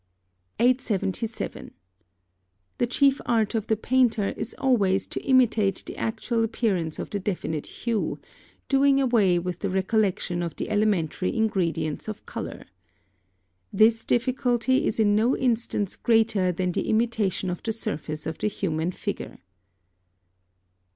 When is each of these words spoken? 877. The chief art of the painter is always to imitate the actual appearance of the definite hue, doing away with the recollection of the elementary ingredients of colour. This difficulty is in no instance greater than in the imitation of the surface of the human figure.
877. 0.59 1.75
The 2.79 2.87
chief 2.87 3.21
art 3.27 3.53
of 3.53 3.67
the 3.67 3.75
painter 3.75 4.29
is 4.29 4.55
always 4.57 5.05
to 5.05 5.21
imitate 5.23 5.83
the 5.85 5.95
actual 5.95 6.43
appearance 6.43 6.97
of 6.97 7.11
the 7.11 7.19
definite 7.19 7.67
hue, 7.67 8.17
doing 8.67 8.99
away 8.99 9.37
with 9.37 9.59
the 9.59 9.69
recollection 9.69 10.41
of 10.41 10.55
the 10.55 10.71
elementary 10.71 11.37
ingredients 11.37 12.07
of 12.07 12.25
colour. 12.25 12.65
This 13.71 14.03
difficulty 14.03 14.87
is 14.87 14.99
in 14.99 15.15
no 15.15 15.37
instance 15.37 15.95
greater 15.95 16.51
than 16.51 16.69
in 16.69 16.71
the 16.71 16.89
imitation 16.89 17.51
of 17.51 17.61
the 17.61 17.71
surface 17.71 18.25
of 18.25 18.39
the 18.39 18.47
human 18.47 18.91
figure. 18.91 19.37